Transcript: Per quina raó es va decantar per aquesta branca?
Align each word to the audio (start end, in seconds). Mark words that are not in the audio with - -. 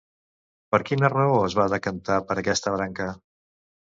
Per 0.75 0.79
quina 0.89 1.09
raó 1.13 1.35
es 1.49 1.57
va 1.59 1.67
decantar 1.75 2.17
per 2.31 2.39
aquesta 2.43 2.75
branca? 2.79 3.11